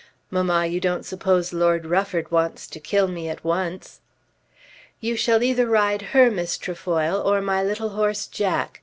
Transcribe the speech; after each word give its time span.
"Mamma, 0.31 0.65
you 0.65 0.79
don't 0.79 1.05
suppose 1.05 1.53
Lord 1.53 1.85
Rufford 1.85 2.31
wants 2.31 2.65
to 2.65 2.79
kill 2.79 3.07
me 3.07 3.29
at 3.29 3.43
once." 3.43 4.01
"You 4.99 5.15
shall 5.15 5.43
either 5.43 5.67
ride 5.67 6.01
her, 6.17 6.31
Miss 6.31 6.57
Trefoil, 6.57 7.21
or 7.21 7.39
my 7.39 7.61
little 7.61 7.89
horse 7.89 8.25
Jack. 8.25 8.79